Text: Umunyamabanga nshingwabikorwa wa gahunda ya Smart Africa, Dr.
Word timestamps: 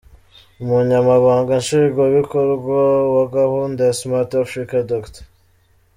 Umunyamabanga 0.63 1.51
nshingwabikorwa 1.61 2.77
wa 3.15 3.25
gahunda 3.35 3.79
ya 3.87 3.95
Smart 3.99 4.29
Africa, 4.43 4.75
Dr. 4.91 5.23